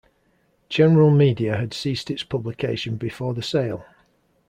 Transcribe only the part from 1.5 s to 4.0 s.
had ceased its publication before the sale.